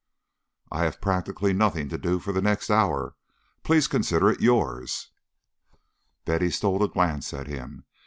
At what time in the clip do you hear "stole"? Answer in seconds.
6.49-6.81